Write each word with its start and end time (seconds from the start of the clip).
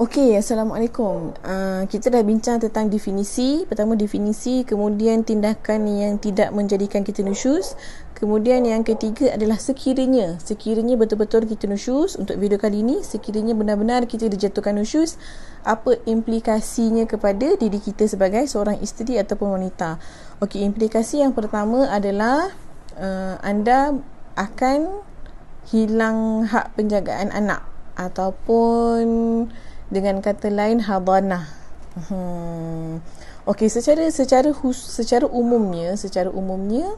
Okey, 0.00 0.32
Assalamualaikum. 0.32 1.36
Uh, 1.44 1.84
kita 1.84 2.08
dah 2.08 2.24
bincang 2.24 2.56
tentang 2.56 2.88
definisi. 2.88 3.68
Pertama 3.68 4.00
definisi, 4.00 4.64
kemudian 4.64 5.28
tindakan 5.28 5.84
yang 5.84 6.16
tidak 6.16 6.56
menjadikan 6.56 7.04
kita 7.04 7.20
nusyus. 7.20 7.76
Kemudian 8.16 8.64
yang 8.64 8.80
ketiga 8.80 9.36
adalah 9.36 9.60
sekiranya, 9.60 10.40
sekiranya 10.40 10.96
betul-betul 10.96 11.44
kita 11.44 11.68
nusyus 11.68 12.16
untuk 12.16 12.40
video 12.40 12.56
kali 12.56 12.80
ini, 12.80 13.04
sekiranya 13.04 13.52
benar-benar 13.52 14.08
kita 14.08 14.32
dijatuhkan 14.32 14.80
nusyus, 14.80 15.20
apa 15.68 16.00
implikasinya 16.08 17.04
kepada 17.04 17.60
diri 17.60 17.76
kita 17.76 18.08
sebagai 18.08 18.48
seorang 18.48 18.80
isteri 18.80 19.20
ataupun 19.20 19.52
wanita. 19.52 20.00
Okey, 20.40 20.64
implikasi 20.64 21.20
yang 21.20 21.36
pertama 21.36 21.92
adalah 21.92 22.48
uh, 22.96 23.36
anda 23.44 24.00
akan 24.32 25.04
hilang 25.68 26.48
hak 26.48 26.72
penjagaan 26.72 27.28
anak 27.36 27.68
ataupun 28.00 29.04
dengan 29.90 30.22
kata 30.22 30.48
lain 30.48 30.86
hadanah. 30.86 31.50
Hmm. 32.08 33.02
Okey, 33.44 33.66
secara 33.66 34.06
secara 34.14 34.54
secara 34.72 35.26
umumnya, 35.26 35.98
secara 35.98 36.30
umumnya 36.30 36.94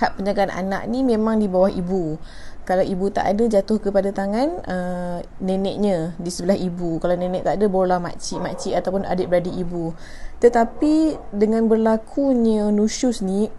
hak 0.00 0.18
penjagaan 0.18 0.50
anak 0.50 0.88
ni 0.88 1.04
memang 1.04 1.38
di 1.38 1.46
bawah 1.46 1.68
ibu. 1.68 2.16
Kalau 2.62 2.86
ibu 2.86 3.10
tak 3.10 3.26
ada 3.26 3.44
jatuh 3.50 3.82
kepada 3.82 4.14
tangan 4.14 4.62
uh, 4.62 5.18
neneknya 5.42 6.14
di 6.16 6.30
sebelah 6.30 6.54
ibu. 6.54 7.02
Kalau 7.02 7.18
nenek 7.18 7.42
tak 7.42 7.58
ada 7.58 7.66
barulah 7.66 7.98
makcik, 7.98 8.38
makcik 8.38 8.78
ataupun 8.78 9.02
adik-beradik 9.02 9.50
ibu. 9.50 9.90
Tetapi 10.38 11.18
dengan 11.34 11.66
berlakunya 11.66 12.70
nusyus 12.70 13.18
ni 13.18 13.50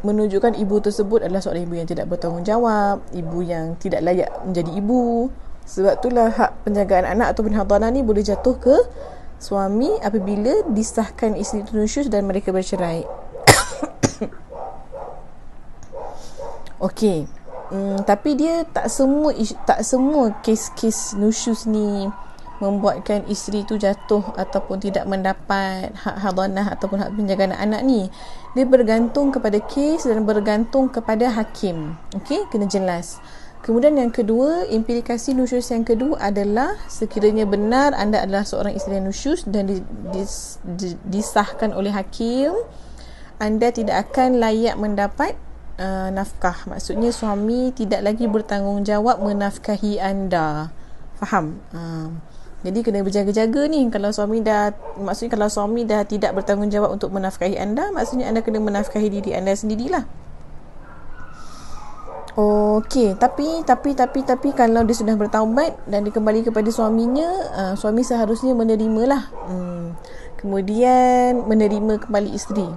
menunjukkan 0.00 0.56
ibu 0.56 0.76
tersebut 0.80 1.20
adalah 1.20 1.44
seorang 1.44 1.68
ibu 1.68 1.74
yang 1.76 1.88
tidak 1.88 2.08
bertanggungjawab, 2.08 3.04
ibu 3.12 3.38
yang 3.44 3.76
tidak 3.76 4.00
layak 4.00 4.32
menjadi 4.40 4.72
ibu. 4.72 5.28
Sebab 5.66 5.98
itulah 5.98 6.30
hak 6.30 6.62
penjagaan 6.62 7.02
anak 7.02 7.34
ataupun 7.34 7.58
hadanah 7.58 7.90
ni 7.90 8.06
boleh 8.06 8.22
jatuh 8.22 8.54
ke 8.54 8.86
suami 9.36 9.92
apabila 10.00 10.64
disahkan 10.70 11.36
isteri 11.36 11.66
nusyus 11.74 12.06
dan 12.06 12.22
mereka 12.24 12.54
bercerai. 12.54 13.02
Okey. 16.86 17.26
Hmm, 17.66 17.98
tapi 18.06 18.38
dia 18.38 18.62
tak 18.70 18.86
semua 18.86 19.34
tak 19.66 19.82
semua 19.82 20.30
kes-kes 20.38 21.18
nusyus 21.18 21.66
ni 21.66 22.06
membuatkan 22.56 23.28
isteri 23.28 23.68
tu 23.68 23.76
jatuh 23.76 24.24
ataupun 24.32 24.80
tidak 24.80 25.04
mendapat 25.04 25.92
hak 25.92 26.16
hadanah 26.24 26.72
ataupun 26.72 27.04
hak 27.04 27.12
penjagaan 27.12 27.52
anak 27.52 27.84
ni. 27.84 28.08
Dia 28.56 28.64
bergantung 28.64 29.28
kepada 29.28 29.60
kes 29.60 30.08
dan 30.08 30.24
bergantung 30.24 30.88
kepada 30.88 31.28
hakim. 31.28 32.00
Okey, 32.16 32.48
kena 32.48 32.64
jelas. 32.64 33.20
Kemudian 33.66 33.98
yang 33.98 34.14
kedua, 34.14 34.62
implikasi 34.70 35.34
nusyus 35.34 35.74
yang 35.74 35.82
kedua 35.82 36.30
adalah 36.30 36.78
sekiranya 36.86 37.50
benar 37.50 37.98
anda 37.98 38.22
adalah 38.22 38.46
seorang 38.46 38.78
isteri 38.78 39.02
nusyus 39.02 39.42
dan 39.42 39.66
di, 39.66 39.82
dis, 40.14 40.62
di, 40.62 40.94
disahkan 41.02 41.74
oleh 41.74 41.90
hakim, 41.90 42.54
anda 43.42 43.74
tidak 43.74 44.06
akan 44.06 44.38
layak 44.38 44.78
mendapat 44.78 45.34
uh, 45.82 46.14
nafkah. 46.14 46.54
Maksudnya 46.70 47.10
suami 47.10 47.74
tidak 47.74 48.06
lagi 48.06 48.30
bertanggungjawab 48.30 49.18
menafkahi 49.18 49.98
anda. 49.98 50.70
Faham? 51.18 51.58
Uh, 51.74 52.14
jadi 52.62 52.86
kena 52.86 53.02
berjaga-jaga 53.02 53.66
ni 53.66 53.82
kalau 53.90 54.14
suami 54.14 54.46
dah 54.46 54.78
maksudnya 54.94 55.34
kalau 55.34 55.50
suami 55.50 55.82
dah 55.82 56.06
tidak 56.06 56.38
bertanggungjawab 56.38 56.94
untuk 56.94 57.10
menafkahi 57.10 57.58
anda, 57.58 57.90
maksudnya 57.90 58.30
anda 58.30 58.46
kena 58.46 58.62
menafkahi 58.62 59.10
diri 59.10 59.34
anda 59.34 59.58
sendirilah. 59.58 60.25
Okey, 62.36 63.16
tapi 63.16 63.64
tapi 63.64 63.96
tapi 63.96 64.20
tapi 64.20 64.52
kalau 64.52 64.84
dia 64.84 64.92
sudah 64.92 65.16
bertaubat 65.16 65.72
dan 65.88 66.04
dia 66.04 66.12
kembali 66.12 66.44
kepada 66.44 66.68
suaminya, 66.68 67.24
uh, 67.56 67.74
suami 67.80 68.04
seharusnya 68.04 68.52
menerimalah. 68.52 69.32
Hmm. 69.48 69.96
Kemudian 70.36 71.48
menerima 71.48 71.96
kembali 71.96 72.36
isteri. 72.36 72.68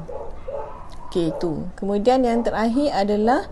Okey, 1.12 1.36
itu. 1.36 1.68
Kemudian 1.76 2.24
yang 2.24 2.40
terakhir 2.40 2.88
adalah 2.96 3.52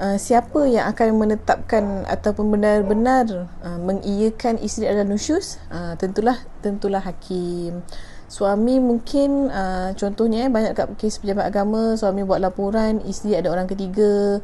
uh, 0.00 0.16
siapa 0.16 0.64
yang 0.72 0.88
akan 0.88 1.20
menetapkan 1.20 2.08
ataupun 2.08 2.48
benar-benar 2.48 3.52
uh, 3.60 3.76
mengiyakan 3.76 4.56
isteri 4.56 4.88
adalah 4.88 5.04
nusyus? 5.04 5.60
Uh, 5.68 5.92
tentulah 6.00 6.40
tentulah 6.64 7.04
hakim. 7.04 7.84
Suami 8.24 8.80
mungkin 8.80 9.52
uh, 9.52 9.92
contohnya 10.00 10.48
eh, 10.48 10.50
banyak 10.50 10.72
kat 10.72 10.96
kes 10.96 11.20
pejabat 11.20 11.52
agama, 11.52 11.92
suami 12.00 12.24
buat 12.24 12.40
laporan, 12.40 13.04
isteri 13.04 13.36
ada 13.36 13.52
orang 13.52 13.68
ketiga. 13.68 14.40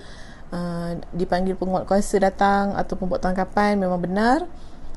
Uh, 0.49 0.97
dipanggil 1.13 1.53
penguat 1.61 1.85
kuasa 1.85 2.17
datang 2.17 2.73
ataupun 2.73 3.13
buat 3.13 3.21
tangkapan 3.21 3.77
memang 3.77 4.01
benar. 4.01 4.49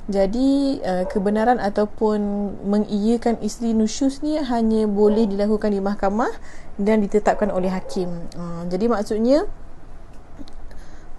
Jadi 0.07 0.79
uh, 0.79 1.05
kebenaran 1.11 1.59
ataupun 1.59 2.19
mengiyakan 2.65 3.35
isteri 3.43 3.75
nusyus 3.75 4.23
ni 4.23 4.39
hanya 4.39 4.87
boleh 4.87 5.27
dilakukan 5.27 5.75
di 5.75 5.83
mahkamah 5.83 6.31
dan 6.79 7.03
ditetapkan 7.03 7.51
oleh 7.51 7.67
hakim. 7.67 8.09
Uh, 8.33 8.63
jadi 8.71 8.87
maksudnya 8.87 9.45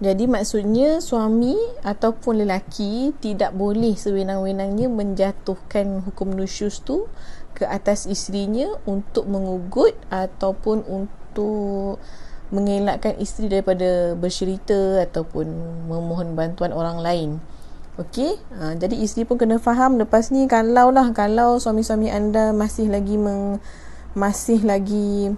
jadi 0.03 0.27
maksudnya 0.27 0.99
suami 0.99 1.55
ataupun 1.85 2.43
lelaki 2.43 3.15
tidak 3.23 3.55
boleh 3.55 3.95
sewenang-wenangnya 3.95 4.91
menjatuhkan 4.91 6.03
hukum 6.03 6.33
nusyus 6.35 6.83
tu 6.83 7.07
ke 7.55 7.63
atas 7.63 8.09
isterinya 8.09 8.67
untuk 8.83 9.29
mengugut 9.29 9.95
ataupun 10.11 10.83
untuk 10.83 12.03
mengelakkan 12.53 13.17
isteri 13.17 13.49
daripada 13.49 14.13
bercerita 14.13 15.01
ataupun 15.01 15.49
memohon 15.89 16.37
bantuan 16.37 16.69
orang 16.69 17.01
lain. 17.01 17.29
Okey, 17.97 18.37
ha, 18.57 18.73
jadi 18.73 18.93
isteri 18.97 19.25
pun 19.25 19.37
kena 19.37 19.61
faham 19.61 20.01
lepas 20.01 20.33
ni 20.33 20.49
kalau 20.49 20.89
lah 20.89 21.13
kalau 21.13 21.61
suami-suami 21.61 22.09
anda 22.09 22.49
masih 22.53 22.89
lagi 22.89 23.21
meng, 23.21 23.61
masih 24.17 24.65
lagi 24.65 25.33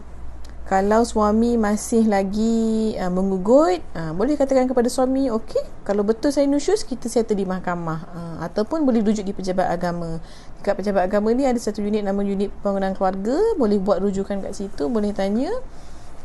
kalau 0.66 1.06
suami 1.06 1.62
masih 1.62 2.10
lagi 2.10 2.98
uh, 2.98 3.14
mengugut, 3.14 3.86
uh, 3.94 4.18
boleh 4.18 4.34
katakan 4.34 4.66
kepada 4.66 4.90
suami, 4.90 5.30
okey, 5.30 5.62
kalau 5.86 6.02
betul 6.02 6.34
saya 6.34 6.50
nusyus, 6.50 6.82
kita 6.82 7.06
settle 7.06 7.38
di 7.38 7.46
mahkamah. 7.46 8.00
Uh, 8.10 8.38
ataupun 8.50 8.82
boleh 8.82 9.06
rujuk 9.06 9.30
di 9.30 9.30
pejabat 9.30 9.70
agama. 9.70 10.18
Dekat 10.58 10.82
pejabat 10.82 11.06
agama 11.06 11.30
ni 11.38 11.46
ada 11.46 11.62
satu 11.62 11.86
unit 11.86 12.02
nama 12.02 12.18
unit 12.18 12.50
pembangunan 12.50 12.98
keluarga, 12.98 13.38
boleh 13.62 13.78
buat 13.78 14.02
rujukan 14.02 14.42
kat 14.42 14.58
situ, 14.58 14.90
boleh 14.90 15.14
tanya 15.14 15.54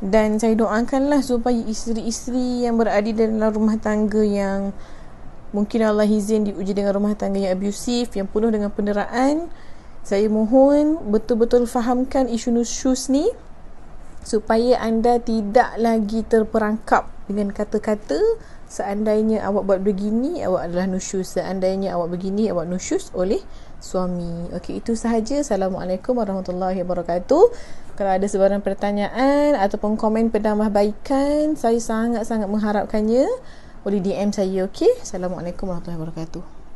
dan 0.00 0.40
saya 0.40 0.56
doakanlah 0.56 1.20
supaya 1.20 1.60
isteri-isteri 1.68 2.64
yang 2.64 2.80
berada 2.80 3.12
dalam 3.12 3.52
rumah 3.52 3.76
tangga 3.76 4.24
yang 4.24 4.72
mungkin 5.52 5.84
Allah 5.84 6.08
izin 6.08 6.48
diuji 6.48 6.72
dengan 6.72 6.96
rumah 6.96 7.12
tangga 7.12 7.36
yang 7.36 7.52
abusif 7.52 8.16
yang 8.16 8.24
penuh 8.24 8.48
dengan 8.48 8.72
penderaan 8.72 9.52
saya 10.00 10.24
mohon 10.32 10.96
betul-betul 11.12 11.68
fahamkan 11.68 12.32
isu 12.32 12.56
nusyus 12.56 13.12
ni 13.12 13.28
supaya 14.24 14.80
anda 14.80 15.20
tidak 15.20 15.76
lagi 15.76 16.24
terperangkap 16.24 17.08
dengan 17.28 17.52
kata-kata 17.52 18.20
seandainya 18.70 19.42
awak 19.42 19.66
buat 19.66 19.81
begini 19.82 20.47
awak 20.47 20.70
adalah 20.70 20.86
nusyus 20.86 21.34
seandainya 21.34 21.98
awak 21.98 22.14
begini 22.14 22.47
awak 22.54 22.70
nusyus 22.70 23.10
oleh 23.19 23.42
suami. 23.82 24.47
Okey, 24.54 24.78
itu 24.78 24.94
sahaja. 24.94 25.42
Assalamualaikum 25.42 26.14
warahmatullahi 26.14 26.84
wabarakatuh. 26.84 27.44
Kalau 27.98 28.12
ada 28.12 28.25
sebarang 28.25 28.62
pertanyaan 28.62 29.56
ataupun 29.56 29.97
komen 29.97 30.30
penambahbaikan, 30.30 31.56
saya 31.56 31.80
sangat-sangat 31.80 32.48
mengharapkannya. 32.48 33.26
Boleh 33.80 34.00
DM 34.00 34.30
saya, 34.30 34.69
okey? 34.69 35.00
Assalamualaikum 35.00 35.69
warahmatullahi 35.69 36.00
wabarakatuh. 36.00 36.59